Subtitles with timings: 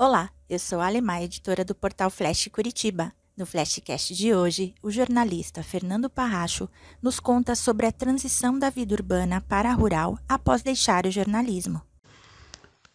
[0.00, 3.10] Olá, eu sou a Alemã, editora do portal Flash Curitiba.
[3.36, 6.68] No Flashcast de hoje, o jornalista Fernando Parracho
[7.02, 11.82] nos conta sobre a transição da vida urbana para a rural após deixar o jornalismo.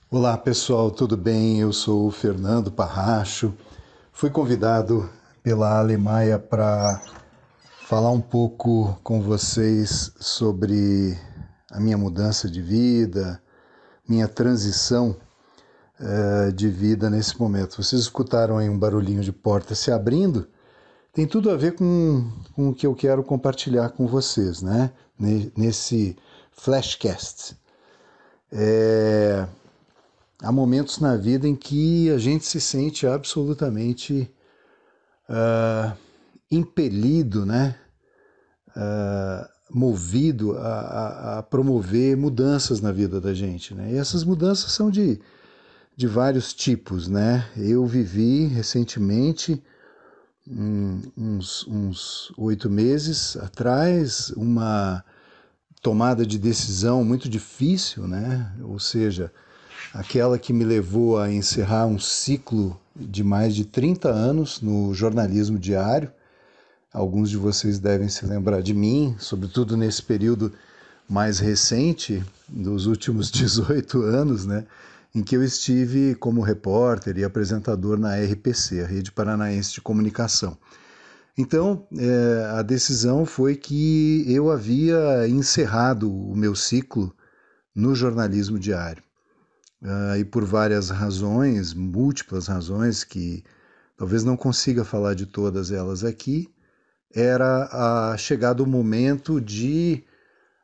[0.09, 1.59] Olá pessoal, tudo bem?
[1.59, 3.53] Eu sou o Fernando Parracho.
[4.13, 5.09] Fui convidado
[5.43, 7.01] pela Alemanha para
[7.81, 11.19] falar um pouco com vocês sobre
[11.69, 13.43] a minha mudança de vida,
[14.07, 15.17] minha transição
[16.03, 17.81] uh, de vida nesse momento.
[17.81, 20.47] Vocês escutaram aí um barulhinho de porta se abrindo?
[21.13, 24.91] Tem tudo a ver com, com o que eu quero compartilhar com vocês, né?
[25.55, 26.17] Nesse
[26.51, 27.55] flashcast.
[28.51, 29.47] É...
[30.41, 34.29] Há momentos na vida em que a gente se sente absolutamente
[35.29, 35.95] uh,
[36.51, 37.75] impelido, né?
[38.75, 43.73] Uh, movido a, a, a, promover mudanças na vida da gente.
[43.73, 43.93] Né?
[43.93, 45.19] E essas mudanças são de,
[45.95, 47.07] de vários tipos.
[47.07, 47.45] Né?
[47.55, 49.61] Eu vivi recentemente,
[50.47, 55.03] um, uns oito meses atrás, uma
[55.81, 58.51] tomada de decisão muito difícil, né?
[58.61, 59.31] ou seja,
[59.93, 65.57] aquela que me levou a encerrar um ciclo de mais de 30 anos no jornalismo
[65.57, 66.11] diário
[66.93, 70.53] Alguns de vocês devem se lembrar de mim, sobretudo nesse período
[71.09, 74.63] mais recente, dos últimos 18 anos, né,
[75.15, 80.57] em que eu estive como repórter e apresentador na RPC, a Rede Paranaense de Comunicação.
[81.37, 87.15] Então, é, a decisão foi que eu havia encerrado o meu ciclo
[87.75, 89.03] no jornalismo diário.
[89.81, 93.43] Uh, e por várias razões, múltiplas razões, que
[93.97, 96.47] talvez não consiga falar de todas elas aqui,
[97.13, 97.67] era
[98.11, 100.03] a chegado o momento de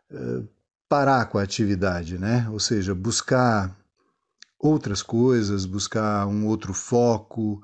[0.09, 0.47] uh,
[0.87, 2.47] parar com a atividade, né?
[2.49, 3.75] Ou seja, buscar
[4.59, 7.63] outras coisas, buscar um outro foco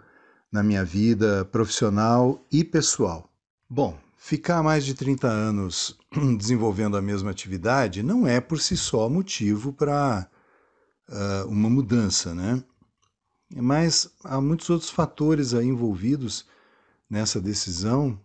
[0.52, 3.30] na minha vida profissional e pessoal.
[3.70, 5.98] Bom, ficar mais de 30 anos
[6.38, 10.28] desenvolvendo a mesma atividade não é por si só motivo para
[11.10, 12.64] uh, uma mudança, né?
[13.54, 16.46] Mas há muitos outros fatores envolvidos
[17.10, 18.20] nessa decisão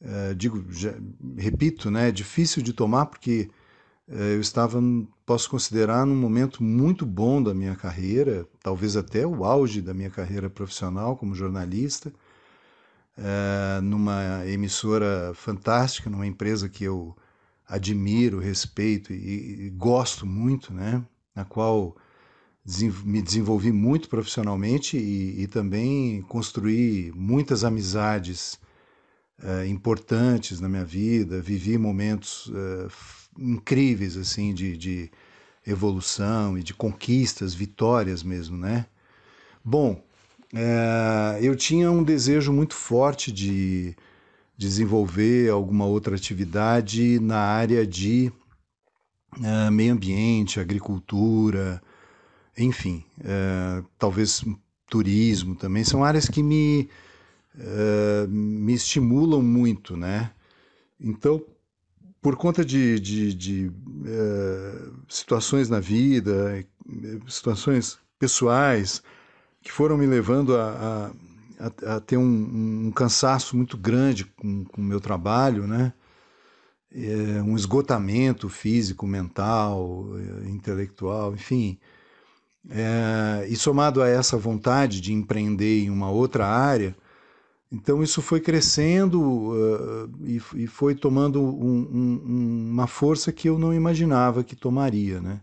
[0.00, 0.94] é, digo, já,
[1.36, 3.50] repito, né, é difícil de tomar porque
[4.10, 4.80] eu estava,
[5.24, 10.10] posso considerar, num momento muito bom da minha carreira, talvez até o auge da minha
[10.10, 12.12] carreira profissional como jornalista,
[13.16, 17.16] é, numa emissora fantástica, numa empresa que eu
[17.68, 21.04] admiro, respeito e, e gosto muito, né,
[21.34, 21.96] na qual
[23.04, 28.58] me desenvolvi muito profissionalmente e, e também construí muitas amizades
[29.42, 32.90] uh, importantes na minha vida, vivi momentos uh,
[33.38, 35.10] incríveis assim de, de,
[35.66, 38.86] evolução e de conquistas, vitórias mesmo, né?
[39.62, 40.02] Bom,
[40.54, 43.94] uh, eu tinha um desejo muito forte de
[44.56, 48.32] desenvolver alguma outra atividade na área de
[49.72, 51.80] meio ambiente, agricultura,
[52.58, 53.04] enfim,
[53.96, 54.44] talvez
[54.86, 56.90] turismo também, são áreas que me
[57.60, 60.32] uh, me estimulam muito, né?
[60.98, 61.42] Então,
[62.20, 66.64] por conta de, de, de uh, situações na vida,
[67.28, 69.02] situações pessoais
[69.62, 71.12] que foram me levando a,
[71.58, 75.92] a, a ter um, um, cansaço muito grande com o meu trabalho, né?
[76.92, 80.08] É, um esgotamento físico, mental,
[80.46, 81.78] intelectual, enfim.
[82.68, 86.96] É, e somado a essa vontade de empreender em uma outra área,
[87.72, 93.58] então isso foi crescendo uh, e, e, foi tomando um, um, uma força que eu
[93.58, 95.40] não imaginava que tomaria, né?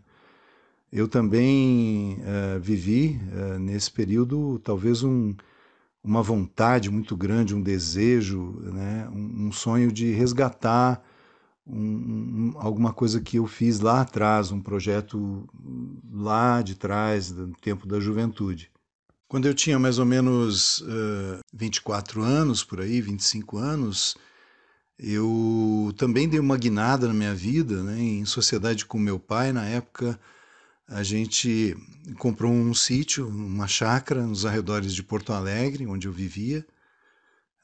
[0.92, 5.36] Eu também uh, vivi uh, nesse período talvez um,
[6.04, 9.10] uma vontade muito grande, um desejo, né?
[9.14, 11.04] um, sonho de resgatar
[11.68, 15.48] um, alguma coisa que eu fiz lá atrás, um projeto
[16.10, 18.72] lá de trás, do tempo da juventude.
[19.28, 24.16] Quando eu tinha mais ou menos uh, 24 anos, por aí, 25 anos,
[24.98, 29.52] eu também dei uma guinada na minha vida, né, em sociedade com meu pai.
[29.52, 30.18] Na época,
[30.88, 31.76] a gente
[32.18, 36.66] comprou um sítio, uma chácara nos arredores de Porto Alegre, onde eu vivia,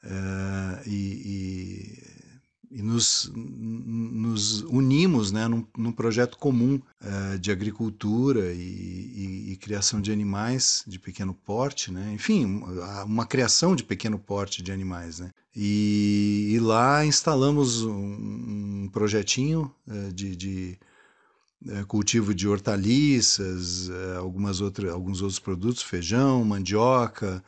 [0.04, 1.98] uh, e,
[2.74, 9.56] e nos, nos unimos né, num, num projeto comum uh, de agricultura e, e, e,
[9.56, 12.12] criação de animais de pequeno porte, né?
[12.12, 12.64] enfim,
[13.06, 15.20] uma, criação de pequeno porte de animais.
[15.20, 15.30] Né?
[15.54, 20.78] E, e lá instalamos um, um projetinho uh, de, de
[21.68, 23.88] é, cultivo de hortaliças,
[24.18, 27.42] algumas outras, alguns outros produtos, feijão, mandioca,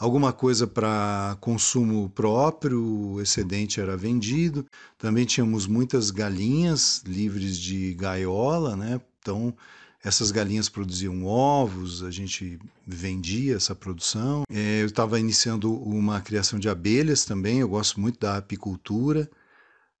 [0.00, 4.64] alguma coisa para consumo próprio, o excedente era vendido.
[4.98, 8.98] Também tínhamos muitas galinhas livres de gaiola, né?
[9.20, 9.54] Então,
[10.02, 14.44] essas galinhas produziam ovos, a gente vendia essa produção.
[14.50, 19.30] É, eu estava iniciando uma criação de abelhas também, eu gosto muito da apicultura.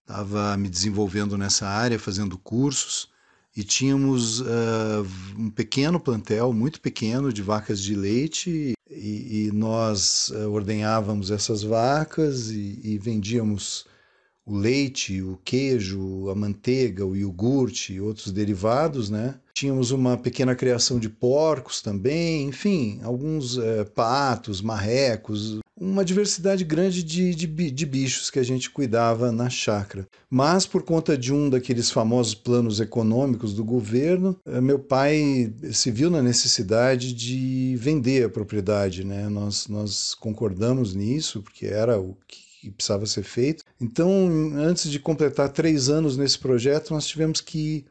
[0.00, 3.10] Estava me desenvolvendo nessa área, fazendo cursos
[3.56, 5.06] e tínhamos uh,
[5.36, 11.62] um pequeno plantel, muito pequeno, de vacas de leite e, e nós uh, ordenhávamos essas
[11.62, 13.86] vacas e, e, vendíamos
[14.46, 19.38] o leite, o queijo, a manteiga, o iogurte e outros derivados, né?
[19.54, 27.02] Tínhamos uma pequena criação de porcos também, enfim, alguns uh, patos, marrecos, uma diversidade grande
[27.02, 30.06] de, de, de, bichos que a gente cuidava na chácara.
[30.28, 35.90] Mas por conta de um daqueles famosos planos econômicos do governo, eh, meu pai se
[35.90, 39.04] viu na necessidade de vender a propriedade.
[39.04, 39.26] Né?
[39.30, 43.64] Nós, nós concordamos nisso, porque era o que precisava ser feito.
[43.80, 47.86] Então, antes de completar três anos nesse projeto, nós tivemos que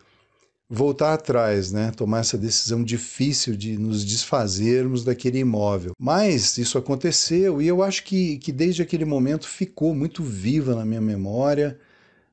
[0.70, 1.92] voltar atrás, né?
[1.96, 5.94] tomar essa decisão difícil de nos desfazermos daquele imóvel.
[6.00, 10.86] Mas isso aconteceu e eu acho que, que desde aquele momento ficou muito viva na
[10.86, 11.80] minha memória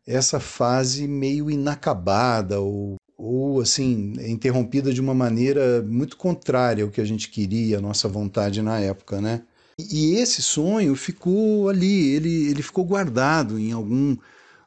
[0.06, 7.00] essa fase meio inacabada ou, ou assim, interrompida de uma maneira muito contrária ao que
[7.00, 9.43] a gente queria, a nossa vontade na época, né?
[9.79, 14.17] E esse sonho ficou ali, ele, ele ficou guardado em algum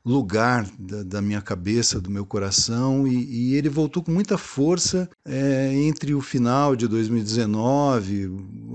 [0.09, 5.09] lugar da, da, minha cabeça, do meu coração, e, e ele voltou com muita força
[5.23, 8.25] é, entre o final de 2019,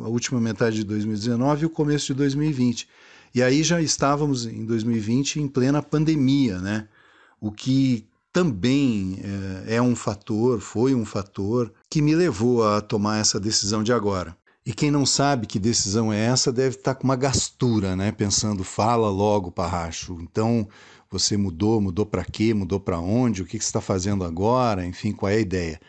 [0.03, 2.89] a última metade de 2019 e o começo de 2020.
[3.35, 6.89] E aí já estávamos em 2020 em plena pandemia, né?
[7.41, 9.21] O que também
[9.67, 13.93] é, é um fator, foi um fator que me levou a tomar essa decisão de
[13.93, 14.37] agora.
[14.67, 18.11] E quem não sabe que decisão é essa deve estar com uma gastura, né?
[18.11, 20.19] Pensando, fala logo, Parracho.
[20.23, 20.67] Então,
[21.11, 24.87] você mudou, mudou para quê, mudou para onde, o que, que você está fazendo agora,
[24.87, 25.81] enfim, qual é a ideia.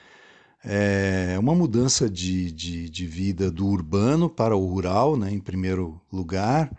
[0.63, 6.01] É uma mudança de, de, de vida do urbano para o rural, né, em primeiro
[6.11, 6.71] lugar,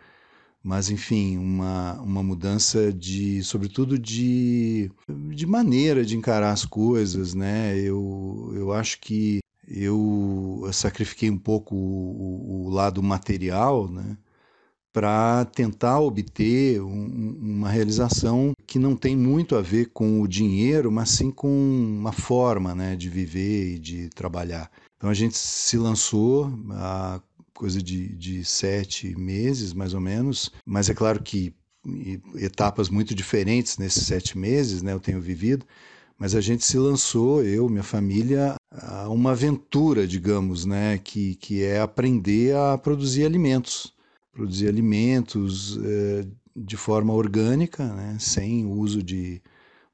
[0.63, 7.79] mas enfim, uma, uma mudança de, sobretudo de, de maneira de encarar as coisas, né?
[7.79, 14.17] Eu, eu acho que eu sacrifiquei um pouco o, o lado material, né?
[14.97, 20.91] para tentar obter um, uma realização que não tem muito a ver com o dinheiro,
[20.91, 24.71] mas sim com uma forma né, de viver e de trabalhar.
[24.97, 27.21] Então a gente se lançou há
[27.53, 31.55] coisa de, de sete meses, mais ou menos, mas é claro que
[32.37, 35.67] etapas muito diferentes nesses sete meses, né, eu tenho vivido,
[36.19, 38.55] mas a gente se lançou, eu, minha família,
[39.09, 43.97] uma aventura, digamos, né, que, que é aprender a produzir alimentos
[44.37, 49.41] produzir alimentos é, de forma orgânica, né, sem uso de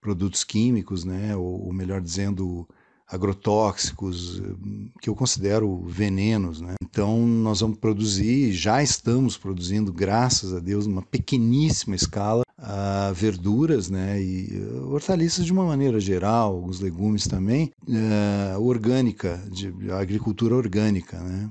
[0.01, 2.69] produtos químicos, né, ou, ou, melhor dizendo,
[3.07, 4.43] agrotóxicos,
[5.01, 6.61] que eu considero venenos.
[6.61, 6.75] Né.
[6.83, 13.91] Então, nós vamos produzir, já estamos produzindo, graças a Deus, numa pequeníssima escala, uh, verduras
[13.91, 20.55] né, e uh, hortaliças de uma maneira geral, alguns legumes também, uh, orgânica, de, agricultura
[20.55, 21.19] orgânica.
[21.19, 21.51] Né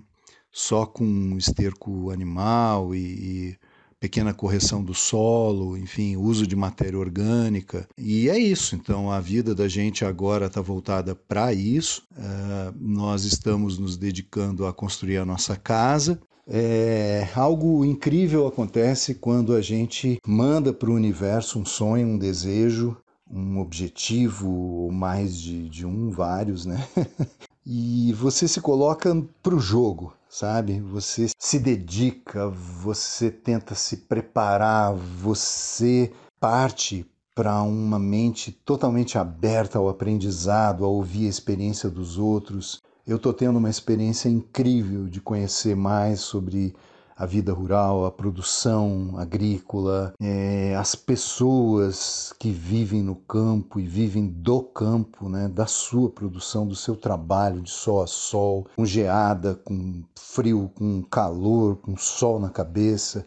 [0.51, 3.57] só com esterco animal e, e
[3.99, 7.87] pequena correção do solo, enfim, uso de matéria orgânica.
[7.97, 8.75] E é isso.
[8.75, 12.03] Então, a vida da gente agora está voltada para isso.
[12.11, 16.19] Uh, nós estamos nos dedicando a construir a nossa casa.
[16.47, 22.97] É, algo incrível acontece quando a gente manda para o universo um sonho, um desejo,
[23.29, 26.87] um objetivo, ou mais de, de um, vários, né?
[27.65, 30.79] e você se coloca para o jogo sabe?
[30.79, 37.05] Você se dedica, você tenta se preparar, você parte
[37.35, 42.81] para uma mente totalmente aberta ao aprendizado, a ouvir a experiência dos outros.
[43.05, 46.75] Eu estou tendo uma experiência incrível de conhecer mais sobre
[47.17, 54.27] a vida rural, a produção agrícola, é, as pessoas que vivem no campo e vivem
[54.27, 59.55] do campo, né, da sua produção, do seu trabalho de sol a sol, com geada,
[59.65, 63.25] com frio, com calor, com sol na cabeça.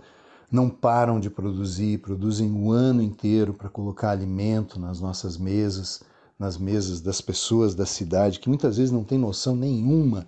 [0.50, 6.02] Não param de produzir, produzem o ano inteiro para colocar alimento nas nossas mesas,
[6.44, 10.26] nas mesas das pessoas da cidade, que muitas vezes não têm noção nenhuma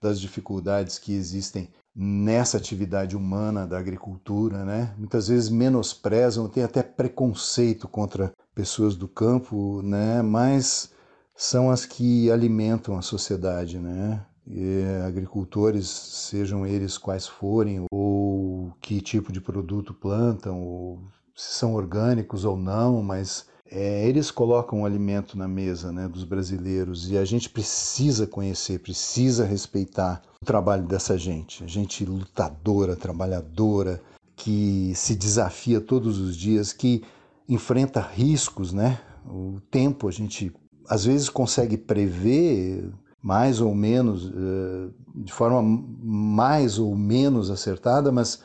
[0.00, 4.94] das dificuldades que existem nessa atividade humana da agricultura, né?
[4.98, 10.20] Muitas vezes menosprezam, tem até preconceito contra pessoas do campo, né?
[10.20, 10.90] Mas
[11.34, 14.22] são as que alimentam a sociedade, né?
[14.46, 21.00] E agricultores, sejam eles quais forem, ou que tipo de produto plantam, ou
[21.34, 26.24] se são orgânicos ou não, mas é, eles colocam o alimento na mesa né, dos
[26.24, 34.00] brasileiros e a gente precisa conhecer, precisa respeitar o trabalho dessa gente, gente lutadora, trabalhadora,
[34.36, 37.02] que se desafia todos os dias, que
[37.48, 39.00] enfrenta riscos, né?
[39.24, 40.52] O tempo a gente
[40.88, 42.92] às vezes consegue prever
[43.22, 45.60] mais ou menos, eh, de forma
[46.00, 48.40] mais ou menos acertada, mas,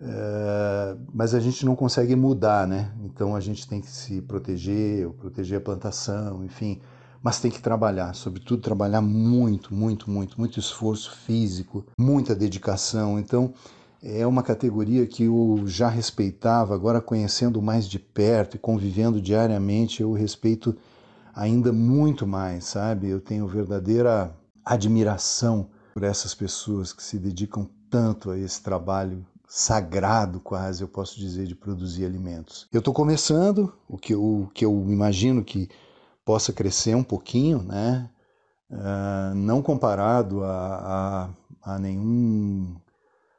[0.00, 2.92] eh, mas a gente não consegue mudar, né?
[3.04, 6.80] Então a gente tem que se proteger, proteger a plantação, enfim,
[7.22, 13.18] mas tem que trabalhar, sobretudo trabalhar muito, muito, muito, muito esforço físico, muita dedicação.
[13.18, 13.54] Então
[14.02, 20.02] é uma categoria que eu já respeitava, agora conhecendo mais de perto e convivendo diariamente,
[20.02, 20.76] eu respeito
[21.34, 23.08] ainda muito mais, sabe?
[23.08, 24.34] Eu tenho verdadeira
[24.64, 31.18] admiração por essas pessoas que se dedicam tanto a esse trabalho sagrado, quase, eu posso
[31.18, 32.68] dizer, de produzir alimentos.
[32.72, 35.68] Eu estou começando, o que, eu, o que eu imagino que
[36.24, 38.10] possa crescer um pouquinho, né?
[38.68, 41.28] Uh, não comparado a,
[41.62, 42.74] a, a, nenhum,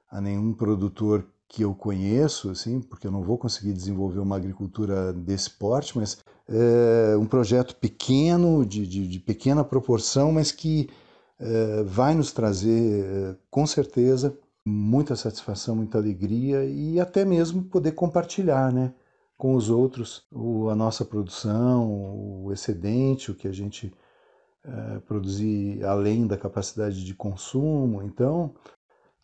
[0.09, 5.11] a nenhum produtor que eu conheço, assim, porque eu não vou conseguir desenvolver uma agricultura
[5.11, 10.89] desse porte, mas é um projeto pequeno, de, de, de pequena proporção, mas que
[11.39, 14.37] é, vai nos trazer, é, com certeza,
[14.67, 18.93] muita satisfação, muita alegria e até mesmo poder compartilhar, né?
[19.37, 23.93] com os outros o, a nossa produção, o excedente, o que a gente
[24.65, 28.01] é, produzir além da capacidade de consumo.
[28.03, 28.53] Então,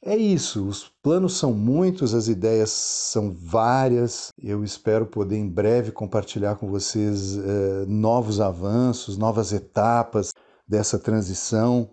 [0.01, 4.31] é isso, os planos são muitos, as ideias são várias.
[4.38, 10.33] Eu espero poder em breve compartilhar com vocês eh, novos avanços, novas etapas
[10.67, 11.89] dessa transição.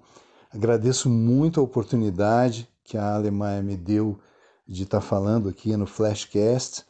[0.52, 4.18] Agradeço muito a oportunidade que a Alemanha me deu
[4.66, 6.84] de estar falando aqui no Flashcast,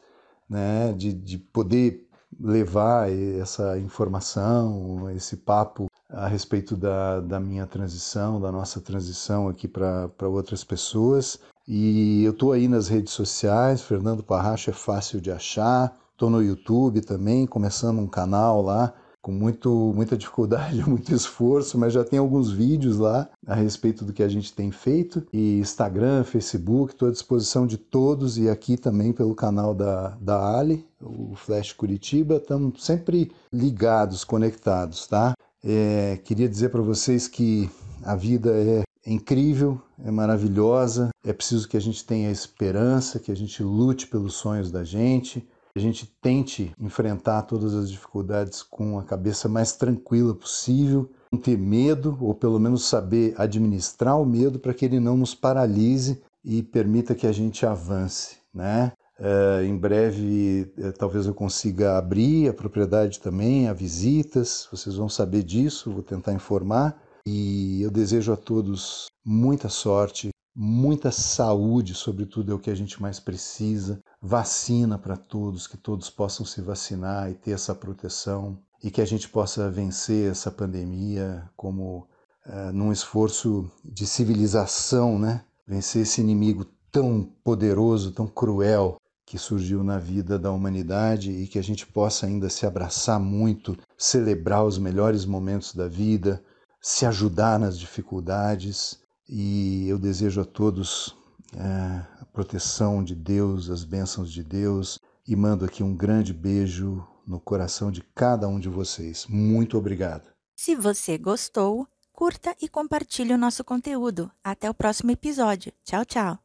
[0.49, 2.09] né, de, de poder
[2.41, 9.69] levar essa informação, esse papo a respeito da, da minha transição, da nossa transição aqui
[9.69, 11.39] para outras pessoas.
[11.69, 15.95] E eu estou aí nas redes sociais, Fernando Parracho é fácil de achar.
[16.13, 21.93] Estou no YouTube também, começando um canal lá, com muito, muita dificuldade, muito esforço, mas
[21.93, 25.27] já tem alguns vídeos lá a respeito do que a gente tem feito.
[25.33, 30.59] E Instagram, Facebook, estou à disposição de todos e aqui também pelo canal da, da
[30.59, 32.37] Ali, o Flash Curitiba.
[32.37, 35.35] Estamos sempre ligados, conectados, tá?
[35.63, 37.71] É, queria dizer para vocês que
[38.03, 41.11] a vida é incrível, é maravilhosa.
[41.25, 45.47] É preciso que a gente tenha esperança, que a gente lute pelos sonhos da gente,
[45.75, 51.57] a gente tente enfrentar todas as dificuldades com a cabeça mais tranquila possível, não ter
[51.57, 56.63] medo, ou pelo menos saber administrar o medo para que ele não nos paralise e
[56.63, 58.93] permita que a gente avance, né?
[59.19, 65.11] Uh, em breve, uh, talvez eu consiga abrir a propriedade também a visitas, vocês vão
[65.11, 66.99] saber disso, vou tentar informar.
[67.27, 73.01] E eu desejo a todos muita sorte, muita saúde, sobretudo é o que a gente
[73.01, 74.01] mais precisa.
[74.23, 79.05] Vacina para todos, que todos possam se vacinar e ter essa proteção e que a
[79.07, 82.07] gente possa vencer essa pandemia como
[82.47, 85.45] uh, num esforço de civilização, né?
[85.67, 91.59] Vencer esse inimigo tão poderoso, tão cruel que surgiu na vida da humanidade e que
[91.59, 96.43] a gente possa ainda se abraçar muito, celebrar os melhores momentos da vida,
[96.83, 98.99] se ajudar nas dificuldades.
[99.29, 101.17] E eu desejo a todos
[101.57, 107.41] a proteção de Deus, as bênçãos de Deus e mando aqui um grande beijo no
[107.41, 109.27] coração de cada um de vocês.
[109.29, 110.31] Muito obrigado.
[110.57, 114.31] Se você gostou, curta e compartilhe o nosso conteúdo.
[114.43, 115.73] Até o próximo episódio.
[115.85, 116.41] Tchau, tchau.